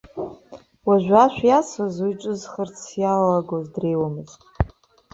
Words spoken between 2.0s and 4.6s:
уи ҿызхырц иалагалоз дреиуамызт.